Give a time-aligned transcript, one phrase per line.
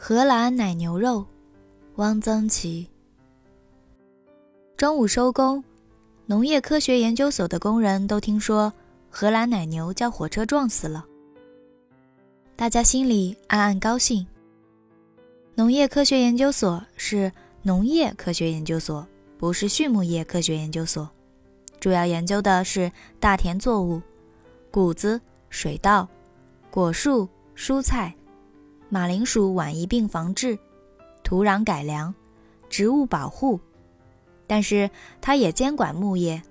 [0.00, 1.26] 荷兰奶牛肉，
[1.96, 2.88] 汪曾祺。
[4.76, 5.62] 中午收工，
[6.24, 8.72] 农业科学研究所的工人都听说
[9.10, 11.04] 荷兰奶牛叫火车撞死了，
[12.54, 14.24] 大家心里暗暗高兴。
[15.56, 17.30] 农业科学研究所是
[17.62, 19.04] 农业科学研究所，
[19.36, 21.10] 不是畜牧业科学研究所，
[21.80, 24.00] 主要研究的是大田作物、
[24.70, 26.08] 谷子、水稻、
[26.70, 28.14] 果树、蔬菜。
[28.90, 30.58] 马铃薯晚疫病防治，
[31.22, 32.14] 土壤改良，
[32.70, 33.60] 植物保护，
[34.46, 34.88] 但是
[35.20, 36.42] 它也监管牧业，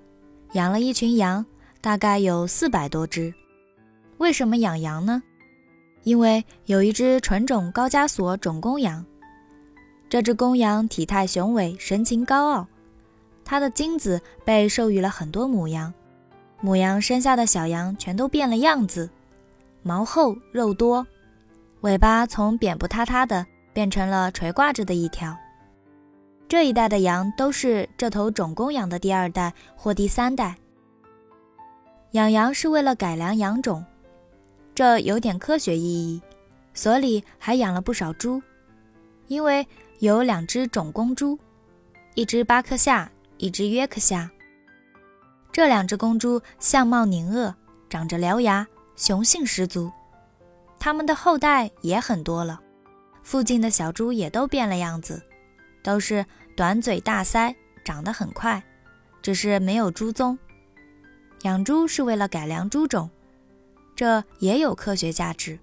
[0.52, 1.44] 养了一群羊，
[1.80, 3.34] 大概有四百多只。
[4.18, 5.20] 为什么养羊呢？
[6.04, 9.04] 因为有一只纯种高加索种公羊，
[10.08, 12.68] 这只公羊体态雄伟，神情高傲，
[13.44, 15.92] 它的精子被授予了很多母羊，
[16.60, 19.10] 母羊生下的小羊全都变了样子，
[19.82, 21.04] 毛厚肉多。
[21.82, 25.36] 尾巴从扁不塌塌的变成了垂挂着的一条。
[26.48, 30.56] 这一代的羊都是这头种公羊的第二代或第三代。
[32.12, 33.84] 养羊是为了改良羊种，
[34.74, 36.20] 这有点科学意义。
[36.74, 38.40] 所里还养了不少猪，
[39.26, 39.66] 因为
[39.98, 41.38] 有两只种公猪，
[42.14, 44.30] 一只巴克夏，一只约克夏。
[45.52, 47.54] 这两只公猪相貌狞恶，
[47.90, 49.90] 长着獠牙，雄性十足。
[50.88, 52.62] 他们的后代也很多了，
[53.22, 55.22] 附近的小猪也都变了样子，
[55.82, 56.24] 都是
[56.56, 58.64] 短嘴大腮，长得很快，
[59.20, 60.38] 只是没有猪鬃。
[61.42, 63.10] 养猪是为了改良猪种，
[63.94, 65.58] 这也有科学价值。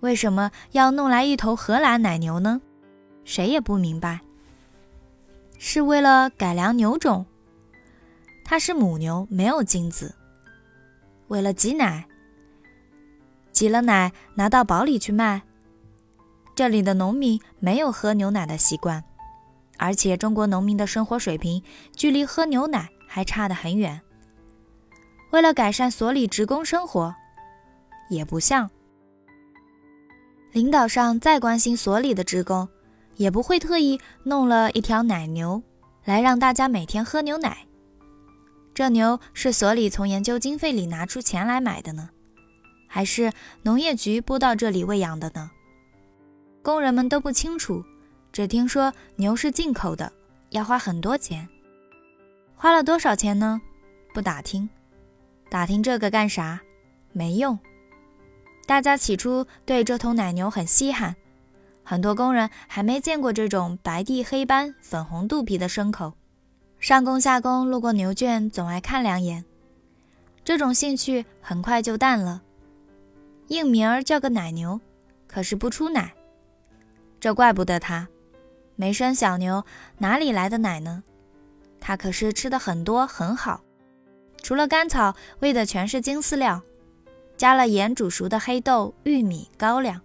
[0.00, 2.60] 为什么要弄来一头荷兰奶牛呢？
[3.24, 4.18] 谁也不明白。
[5.56, 7.24] 是为了改良牛种，
[8.44, 10.12] 它是母牛，没有精子，
[11.28, 12.04] 为了挤奶。
[13.54, 15.40] 挤了奶拿到堡里去卖。
[16.54, 19.02] 这里的农民没有喝牛奶的习惯，
[19.78, 21.62] 而且中国农民的生活水平
[21.96, 24.00] 距离喝牛奶还差得很远。
[25.30, 27.14] 为了改善所里职工生活，
[28.10, 28.70] 也不像。
[30.52, 32.68] 领导上再关心所里的职工，
[33.16, 35.62] 也不会特意弄了一条奶牛
[36.04, 37.66] 来让大家每天喝牛奶。
[38.72, 42.10] 这牛是所里从研究经费里拿出钱来买的呢。
[42.94, 43.32] 还是
[43.62, 45.50] 农业局拨到这里喂养的呢？
[46.62, 47.84] 工人们都不清楚，
[48.30, 50.12] 只听说牛是进口的，
[50.50, 51.48] 要花很多钱。
[52.54, 53.60] 花了多少钱呢？
[54.14, 54.70] 不打听，
[55.50, 56.60] 打听这个干啥？
[57.10, 57.58] 没用。
[58.64, 61.16] 大家起初对这头奶牛很稀罕，
[61.82, 66.12] 很多工人还没见过这种白地黑斑、粉红肚皮的牲口。
[66.78, 69.44] 上工下工路过牛圈，总爱看两眼。
[70.44, 72.40] 这种兴趣很快就淡了。
[73.48, 74.80] 应名儿叫个奶牛，
[75.26, 76.14] 可是不出奶，
[77.20, 78.08] 这怪不得它。
[78.76, 79.64] 没生小牛，
[79.98, 81.02] 哪里来的奶呢？
[81.80, 83.62] 它可是吃的很多很好，
[84.42, 86.62] 除了干草，喂的全是精饲料，
[87.36, 90.00] 加了盐煮熟的黑豆、玉米、高粱。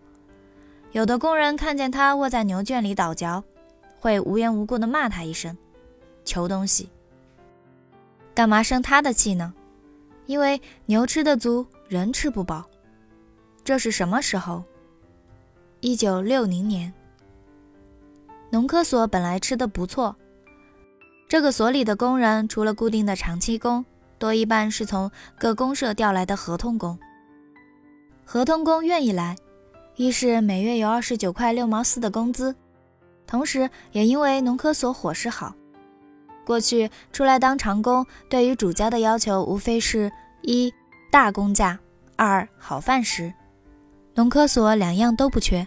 [0.92, 3.44] 有的工人看见它卧在牛圈里倒嚼，
[4.00, 5.58] 会无缘无故的骂它一声
[6.26, 6.90] ：“求东西！”
[8.36, 9.54] 干嘛生它的气呢？
[10.26, 12.70] 因为牛吃的足，人吃不饱。
[13.70, 14.64] 这是什么时候？
[15.80, 16.92] 一九六零年。
[18.50, 20.16] 农科所本来吃的不错，
[21.28, 23.86] 这个所里的工人除了固定的长期工，
[24.18, 26.98] 多一半是从各公社调来的合同工。
[28.26, 29.36] 合同工愿意来，
[29.96, 32.56] 一是每月有二十九块六毛四的工资，
[33.28, 35.54] 同时也因为农科所伙食好。
[36.44, 40.74] 过去出来当长工，对于主家的要求无非是一
[41.12, 41.80] 大工价，
[42.16, 43.32] 二好饭食。
[44.20, 45.66] 农科所两样都不缺，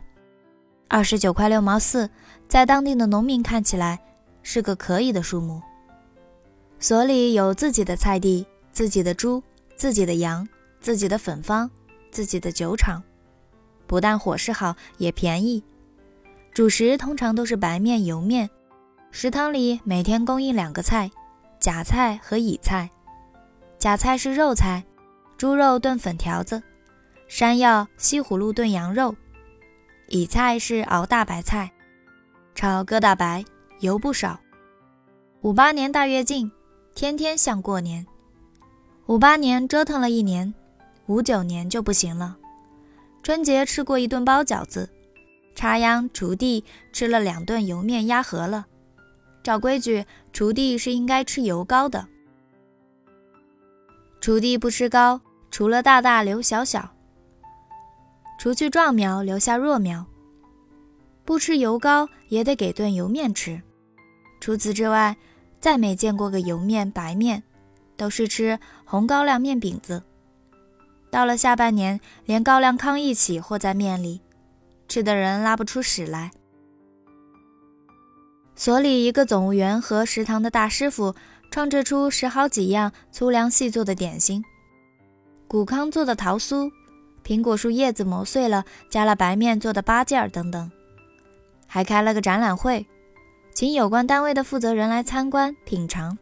[0.86, 2.10] 二十九块六毛四，
[2.46, 3.98] 在当地的农民看起来
[4.42, 5.62] 是个可以的数目。
[6.78, 9.42] 所里有自己的菜地、自己的猪、
[9.74, 10.46] 自己的羊、
[10.82, 11.70] 自己的粉坊、
[12.10, 13.02] 自己的酒厂，
[13.87, 15.64] 不但伙食好，也便宜。
[16.52, 18.50] 主食通常都是白面、油面，
[19.10, 21.10] 食堂里每天供应两个菜：
[21.58, 22.90] 假菜和乙菜。
[23.78, 24.84] 假菜是肉菜，
[25.38, 26.62] 猪肉炖粉条子。
[27.34, 29.17] 山药、西葫芦炖羊肉，
[30.08, 31.73] 乙菜是熬大白菜，
[32.55, 33.43] 炒疙瘩白，
[33.81, 34.38] 油不少。
[35.40, 36.52] 五八年大跃进，
[36.94, 38.06] 天天像过年。
[39.06, 40.52] 五八年折腾了一年，
[41.06, 42.37] 五九年就不行了。
[43.23, 44.90] 春节吃过一顿包饺子，
[45.55, 46.62] 插秧锄地
[46.93, 48.67] 吃了两顿油面鸭饸了。
[49.43, 50.05] 照规矩，
[50.35, 52.06] 锄地是应该吃油糕的。
[54.20, 55.19] 锄地不吃糕，
[55.50, 56.91] 除了大大留小小。
[58.42, 60.04] 除去壮苗，留下弱苗。
[61.24, 63.62] 不吃油糕也得给顿油面吃。
[64.40, 65.16] 除此之外，
[65.60, 67.40] 再没见过个油面白面，
[67.96, 70.02] 都是吃红高粱面饼子。
[71.08, 74.20] 到了下半年，连高粱糠一起和在面里，
[74.88, 76.32] 吃的人拉不出屎来。
[78.56, 81.14] 所里一个总务员和食堂的大师傅
[81.52, 84.44] 创制出十好几样粗粮细做的点心，
[85.46, 86.68] 谷糠做的桃酥，
[87.24, 90.70] 苹果树叶子磨碎了加了白面做的八件儿等等，
[91.66, 92.86] 还开了个展览会，
[93.54, 96.19] 请有关单位的负责人来参观品尝。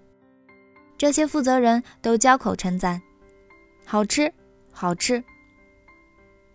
[0.99, 3.01] 这些负责人都交口称赞，
[3.85, 4.33] 好吃。
[4.73, 5.23] 好吃，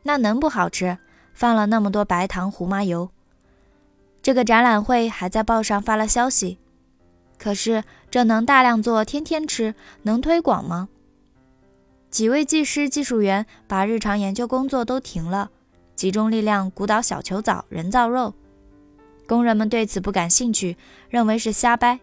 [0.01, 0.97] 那能不好吃？
[1.33, 3.11] 放了那么多白糖、胡麻油。
[4.23, 6.57] 这个展览会还在报上发了消息，
[7.37, 10.89] 可是这能大量做，天天吃，能推广吗？
[12.15, 15.51] 几位技师、技术员把日常研究工作都停了，
[15.97, 18.33] 集中力量鼓捣小球藻、人造肉。
[19.27, 20.77] 工人们对此不感兴趣，
[21.09, 21.99] 认为是瞎掰。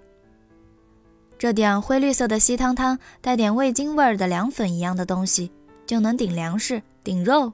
[1.38, 5.50] 这点灰绿色的稀汤汤，带点味精味儿的凉粉一样的东西。
[5.86, 7.50] 就能顶粮食、顶肉。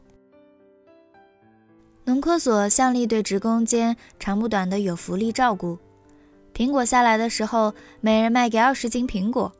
[2.07, 5.79] 农科所向力对职工间长不短的有福利照顾。
[6.53, 9.53] 苹果下来的时候，每人卖给二十斤苹果；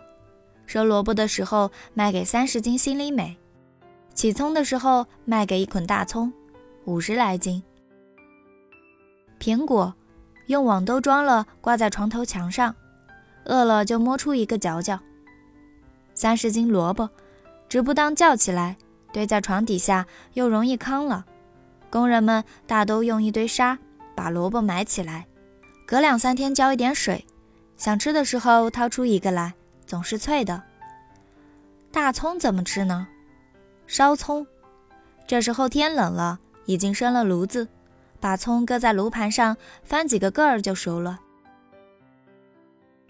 [0.69, 3.35] 收萝卜的时候，卖给三十斤心里美；
[4.15, 6.31] 起葱的时候，卖给一捆大葱，
[6.85, 7.63] 五十来斤。
[9.41, 9.95] 苹果
[10.49, 12.75] 用网兜装了，挂在床头墙上，
[13.47, 15.01] 饿了就摸出一个嚼嚼。
[16.15, 17.09] 三十斤萝卜。
[17.67, 18.77] 直不当叫起来，
[19.13, 21.27] 堆在床底下又容易糠了。
[21.91, 23.79] 工人们大都用一堆沙
[24.15, 25.27] 把萝卜埋起来，
[25.87, 27.27] 隔两三天浇一点水，
[27.77, 29.55] 想吃的时候掏出一个来，
[29.89, 30.63] 总是脆的。
[31.91, 33.09] 大葱怎么吃呢？
[33.87, 34.47] 烧葱。
[35.27, 37.67] 这时候天冷了，已经生了炉子，
[38.21, 41.19] 把葱搁在炉盘上，翻几个个儿就熟了。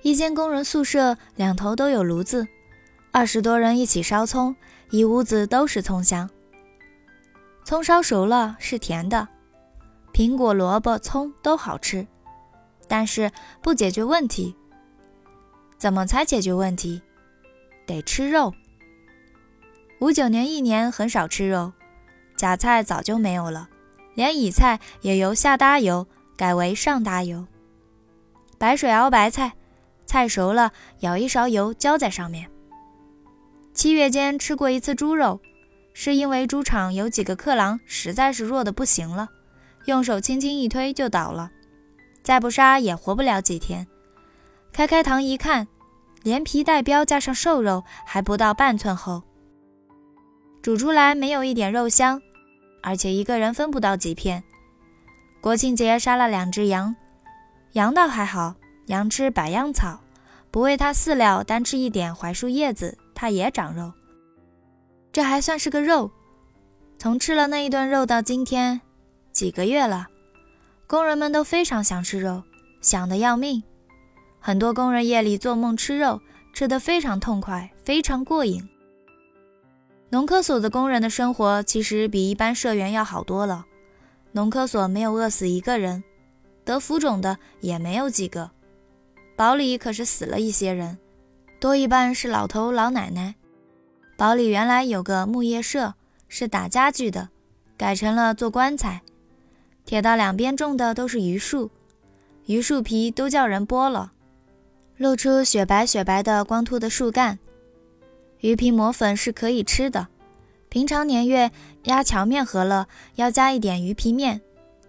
[0.02, 2.46] 一间工人宿舍两头都有炉子。
[3.10, 4.54] 二十多人一起烧葱，
[4.90, 6.30] 一屋子都是葱香。
[7.64, 9.26] 葱烧熟了是甜的，
[10.12, 12.06] 苹果、萝卜、葱都好吃，
[12.86, 14.54] 但是不解决问题。
[15.78, 17.00] 怎么才解决问题？
[17.86, 18.52] 得吃肉。
[20.00, 21.72] 五九年一年很少吃肉，
[22.36, 23.68] 假菜早就没有了，
[24.14, 27.46] 连乙菜也由下搭油改为上搭油。
[28.58, 29.52] 白水熬白菜，
[30.04, 32.50] 菜熟了舀一勺油浇在上面。
[33.72, 35.40] 七月间吃过一次猪肉，
[35.94, 39.28] 是因为猪场有几个客郎实在是弱的不行了，
[39.84, 41.52] 用手轻轻一推就倒了，
[42.24, 43.86] 再不杀也活不了几天。
[44.78, 45.66] 开开膛一看，
[46.22, 49.24] 连皮带膘加上瘦肉还不到半寸厚，
[50.62, 52.22] 煮出来没有一点肉香，
[52.80, 54.44] 而且一个人分不到几片。
[55.40, 56.94] 国庆节杀了两只羊，
[57.72, 58.54] 羊倒还好，
[58.86, 59.98] 羊吃百样草，
[60.52, 62.96] 不喂它饲料，单吃一点槐树叶子。
[63.16, 63.92] 它也长肉，
[65.10, 66.08] 这还算是个肉。
[67.00, 68.80] 从吃了那一顿肉到今天，
[69.32, 70.06] 几个月了，
[70.86, 72.44] 工人们都非常想吃肉，
[72.80, 73.60] 想得要命。
[74.40, 76.20] 很多工人夜里做梦吃肉，
[76.52, 78.68] 吃得非常痛快，非常过瘾。
[80.10, 83.66] 农科所的工人的生活其实比一般社员要好多了。
[84.32, 86.02] 农科所没有饿死一个人，
[86.64, 88.50] 得浮肿的也没有几个，
[89.36, 90.98] 堡里可是死了一些人。
[91.60, 93.34] 多一半是老头老奶奶。
[94.16, 95.94] 堡里原来有个木业社，
[96.28, 97.28] 是打家具的，
[97.76, 99.02] 改成了做棺材。
[99.84, 101.70] 铁道两边种的都是榆树，
[102.46, 104.12] 榆树皮都叫人剥了，
[104.98, 107.38] 露出雪白雪白的光秃的树干。
[108.40, 110.08] 鱼皮磨粉是可以吃的，
[110.68, 111.50] 平常年月
[111.84, 114.40] 压荞面和了，要加一点鱼皮面，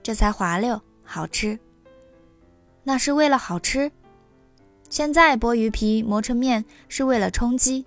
[0.02, 1.60] 这才滑溜好吃。
[2.84, 3.92] 那是为了好吃。
[4.90, 7.86] 现在剥鱼皮磨成面是为了充饥。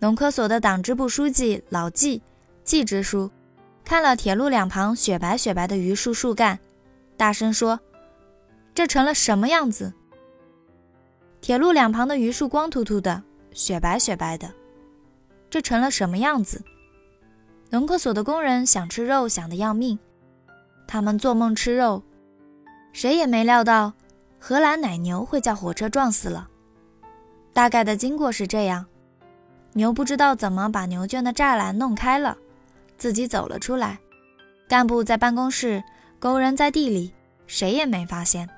[0.00, 2.20] 农科所的党支部书记老季
[2.64, 3.30] 季支书
[3.84, 6.58] 看了铁路两旁雪白雪白的榆树树干，
[7.16, 7.78] 大声说
[8.74, 9.92] ：“这成了什么样子？”
[11.40, 14.52] 铁路两旁的榆树光秃秃的，雪白雪白的，
[15.48, 16.62] 这成了什么样子？
[17.70, 19.98] 农科所的工人想吃肉，想得要命，
[20.86, 22.02] 他们做梦吃肉，
[22.92, 23.92] 谁也没料到。
[24.42, 26.48] 荷兰奶牛会叫火车撞死了，
[27.52, 28.86] 大概的经过是这样：
[29.74, 32.36] 牛不知道怎么把牛圈的栅栏弄开了，
[32.96, 33.98] 自己走了出来。
[34.66, 35.82] 干部在办公室，
[36.18, 37.12] 工人在地里，
[37.46, 38.48] 谁也没发现。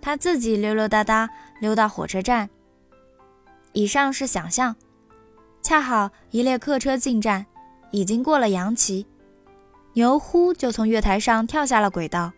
[0.00, 1.28] 他自己溜溜达达
[1.62, 2.50] 溜到火车站。
[3.72, 4.74] 以上是想象，
[5.62, 7.46] 恰好一列客车进站，
[7.92, 9.06] 已经过了扬旗，
[9.92, 12.32] 牛呼就从月台上跳下了轨道，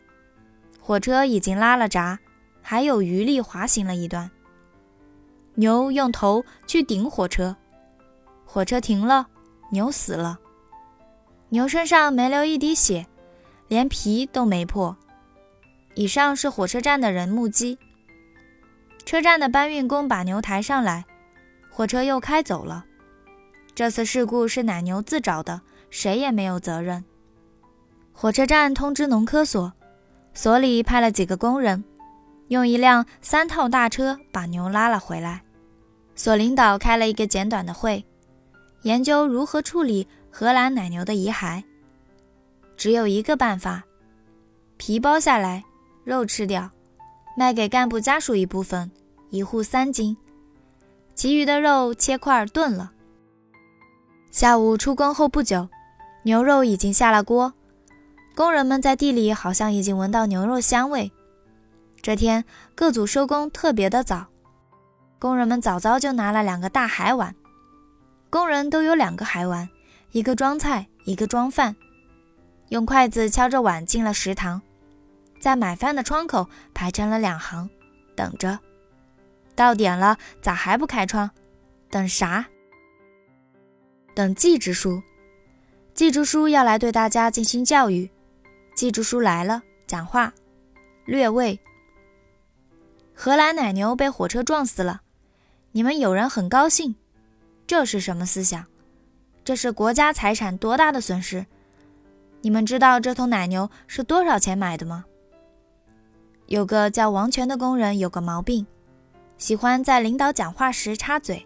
[0.78, 2.18] 火车已经拉了闸，
[2.60, 4.30] 还有余力滑行了一段。
[5.54, 7.56] 牛用头去顶火车，
[8.44, 9.26] 火车停了，
[9.70, 10.38] 牛死了。
[11.48, 13.06] 牛身上没流一滴血，
[13.68, 14.94] 连皮都没破。
[15.94, 17.78] 以上是火车站的人目击。
[19.04, 21.04] 车站的搬运工把牛抬上来，
[21.70, 22.84] 火车又开走了。
[23.74, 27.04] 这次事故是奶牛自找的，谁也没有责任。
[28.12, 29.72] 火车站通知农科所，
[30.32, 31.84] 所里派了几个工人，
[32.48, 35.42] 用一辆三套大车把牛拉了回来。
[36.14, 38.04] 所领导开了一个简短的会，
[38.82, 41.62] 研究如何处理荷兰奶牛的遗骸。
[42.76, 43.82] 只有一个办法：
[44.76, 45.64] 皮剥下来，
[46.04, 46.70] 肉吃掉。
[47.36, 48.90] 卖给干部家属一部分，
[49.30, 50.16] 一户三斤，
[51.14, 52.92] 其余的肉切块炖了。
[54.30, 55.68] 下午出工后不久，
[56.24, 57.52] 牛肉已经下了锅，
[58.34, 61.10] 工人们在地里好像已经闻到牛肉香味。
[62.02, 64.26] 这天各组收工特别的早，
[65.18, 67.34] 工人们早早就拿了两个大海碗，
[68.30, 69.68] 工人都有两个海碗，
[70.12, 71.74] 一个装菜，一个装饭，
[72.68, 74.60] 用筷子敲着碗进了食堂。
[75.38, 77.68] 在买饭的窗口排成了两行，
[78.16, 78.58] 等着。
[79.54, 81.30] 到点了，咋还不开窗？
[81.90, 82.46] 等啥？
[84.14, 85.02] 等季支书。
[85.92, 88.10] 季支书要来对大家进行教育。
[88.74, 90.32] 季支书来了，讲话。
[91.04, 91.60] 略位。
[93.14, 95.02] 荷兰奶牛被火车撞死了，
[95.70, 96.96] 你们有人很高兴，
[97.66, 98.66] 这是什么思想？
[99.44, 101.46] 这是国家财产多大的损失？
[102.40, 105.04] 你们知道这头奶牛是多少钱买的吗？
[106.54, 108.64] 有个叫王权的工人有个毛病，
[109.38, 111.44] 喜欢在领导讲话时插嘴。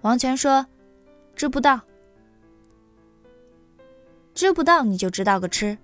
[0.00, 0.66] 王权说
[1.36, 1.82] ：“知不道，
[4.34, 5.78] 知不道你就知道个吃。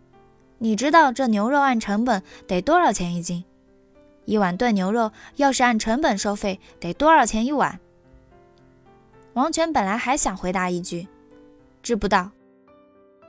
[0.59, 3.45] 你知道这牛肉按成本得多少钱一斤？
[4.25, 7.79] 一碗炖牛肉要是按成本收费，得多少钱一碗？”
[9.35, 11.07] 王权本来还想回答一句
[11.81, 12.33] ：“知不道。”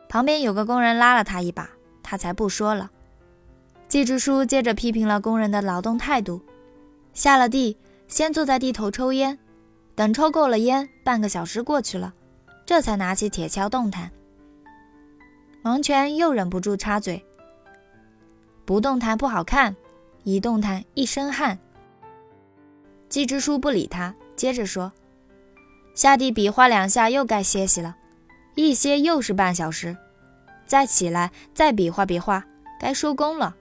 [0.10, 1.70] 旁边有个工人拉了他一把，
[2.01, 2.89] 他才不说了。
[3.88, 6.41] 季支书接着批评了工人的劳动态度，
[7.13, 7.77] 下了地，
[8.10, 9.39] 先坐在地头抽烟，
[9.96, 12.13] 等抽够了烟，半个小时过去了，
[12.65, 14.12] 这才拿起铁锹动弹。
[15.63, 17.25] 王权又忍不住插嘴
[18.65, 19.74] ：“不动弹不好看，
[20.24, 21.58] 一动弹一身汗。”
[23.08, 24.91] 季支书不理他，接着说
[25.96, 27.96] ：“下地比划两下，又该歇息了，
[28.56, 29.96] 一歇又是半小时，
[30.65, 32.46] 再起来再比划比划，
[32.77, 33.56] 该收工了。”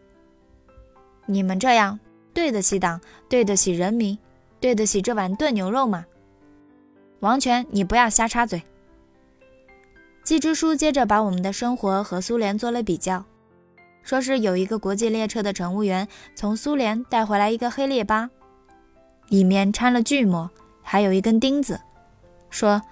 [1.26, 1.98] 你们这样
[2.32, 4.16] 对得起党，对得起人民，
[4.60, 6.06] 对得起这碗炖牛肉吗？
[7.20, 8.62] 王权，你不要瞎插嘴。
[10.22, 13.24] 季支书接着把我们的生活和苏联做了比较，
[14.02, 18.28] 说是有一个国际列车的乘务员从苏联带回来一个黑列巴，
[19.28, 20.50] 里面掺了锯末，
[20.82, 21.80] 还有一根钉子，
[22.50, 22.82] 说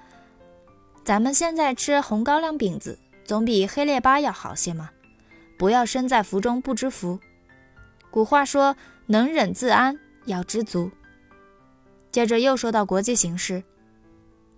[1.04, 4.90] 咱们现在吃红高粱饼子，总比黑列巴要好些嘛。
[5.58, 7.18] 不要身在福中不知福。
[8.14, 10.88] 古话说：“能忍自安，要知足。”
[12.12, 13.64] 接着又说到国际形势，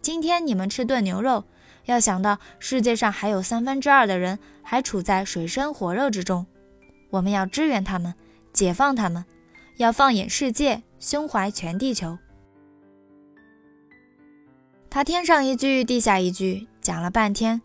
[0.02, 1.42] 今天你们吃炖牛肉，
[1.86, 6.46] 要想到世界上还有三分之二的人还处在水深火热之中，
[7.08, 8.12] 我们要支援他们，
[8.52, 9.24] 解放他们，
[9.78, 12.18] 要放眼世界，胸怀全地球。
[14.90, 17.62] 他天上一句，地下一句，讲了半天，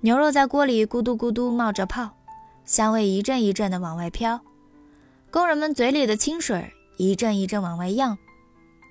[0.00, 2.16] 牛肉在锅里咕嘟咕嘟冒着泡，
[2.64, 4.40] 香味一阵一阵的往外飘。
[5.30, 8.16] 工人们嘴里的清水一阵一阵往外漾，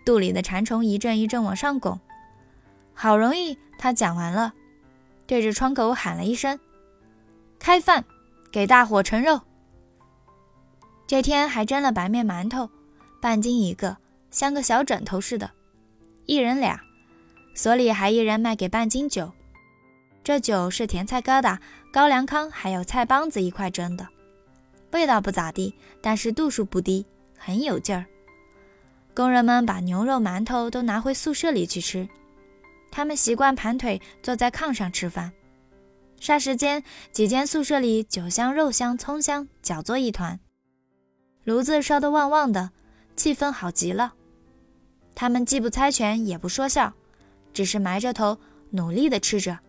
[0.06, 2.00] 肚里的馋虫一阵一阵往上拱。
[2.94, 4.54] 好容易他讲完了，
[5.26, 6.60] 对着窗口喊了一声
[7.58, 8.06] ：“开饭，
[8.52, 9.42] 给大伙盛肉。”
[11.08, 12.70] 这天还蒸了白面馒头，
[13.20, 13.98] 半斤一个，
[14.30, 15.50] 像个小枕头似的，
[16.26, 16.80] 一人俩。
[17.56, 19.32] 所里还一人卖给半斤酒，
[20.24, 21.58] 这酒是甜菜疙瘩、
[21.92, 24.08] 高粱糠还有菜帮子一块蒸的。
[24.92, 27.06] 味道不咋地，但是度数不低，
[27.38, 28.06] 很有劲儿。
[29.14, 32.08] 工人们把牛肉、馒头都拿回宿舍里去吃。
[32.92, 35.32] 他们习惯盘腿坐在炕上吃饭。
[36.20, 40.40] 霎时间，几间宿舍里酒香、肉香、葱香搅作一团，
[41.44, 42.72] 炉子烧得旺旺的，
[43.16, 44.14] 气氛好极了。
[45.14, 46.94] 他们既不猜拳，也不说笑，
[47.54, 48.40] 只是埋着头
[48.72, 49.60] 努力地吃着。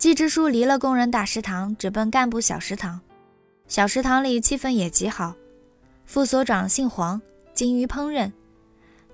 [0.00, 3.02] 季支书离了工人大食堂，直奔干部小食堂。
[3.68, 5.34] 小食堂里气氛也极好。
[6.06, 7.20] 副所长姓黄，
[7.52, 8.32] 精于烹饪。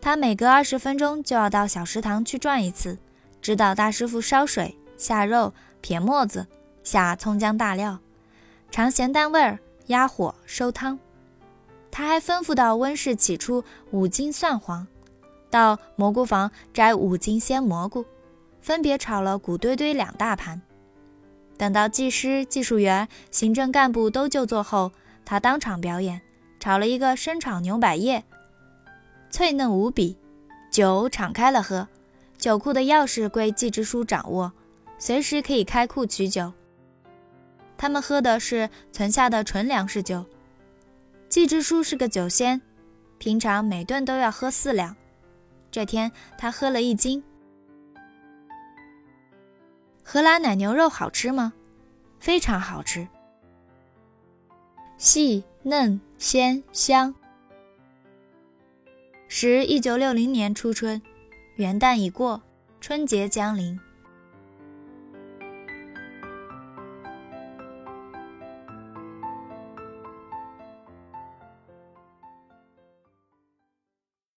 [0.01, 2.97] 他每隔二十分钟就要到小食堂去转一次，
[3.43, 6.47] 指导大师傅烧水、下肉、撇沫子、
[6.85, 7.99] 下葱姜大料，
[8.71, 10.97] 尝咸淡味儿，压火收汤。
[11.91, 14.87] 他还吩咐到温室起出五斤蒜黄，
[15.51, 18.07] 到蘑菇房摘五斤鲜蘑菇，
[18.61, 20.63] 分别炒了谷堆堆两大盘。
[21.59, 24.93] 等到技师、技术员、行政干部都就座后，
[25.25, 26.21] 他当场表演，
[26.61, 28.25] 炒了一个生炒牛百叶，
[29.31, 30.17] 脆嫩无比。
[30.71, 31.89] 酒敞开了喝，
[32.37, 34.53] 酒库的钥匙归季支书掌握，
[34.99, 36.53] 随时可以开库取酒。
[37.79, 40.27] 他们喝的是存下的纯粮食酒。
[41.31, 42.61] 季支书是个酒仙，
[43.17, 44.95] 平常每顿都要喝四两，
[45.71, 47.25] 这天他喝了一斤。
[50.09, 51.53] 荷兰奶牛肉好吃吗？
[52.21, 53.09] 非常好吃，
[54.97, 57.13] 细嫩鲜香。
[59.27, 61.03] 时一九六零年初春，
[61.57, 62.41] 元旦已过，
[62.81, 63.77] 春节将临。